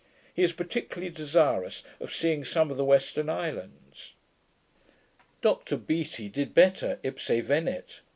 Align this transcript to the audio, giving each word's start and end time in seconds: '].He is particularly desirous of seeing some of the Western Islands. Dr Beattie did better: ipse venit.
'].He 0.35 0.41
is 0.41 0.51
particularly 0.51 1.11
desirous 1.13 1.83
of 1.99 2.11
seeing 2.11 2.43
some 2.43 2.71
of 2.71 2.77
the 2.77 2.83
Western 2.83 3.29
Islands. 3.29 4.15
Dr 5.43 5.77
Beattie 5.77 6.27
did 6.27 6.55
better: 6.55 6.97
ipse 7.03 7.29
venit. 7.43 8.01